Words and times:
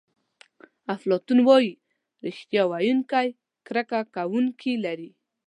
افلاطون 0.95 1.39
وایي 1.47 1.71
ریښتیا 2.25 2.63
ویونکی 2.71 3.27
کرکه 3.67 3.99
کوونکي 4.15 4.73
لري. 4.85 5.09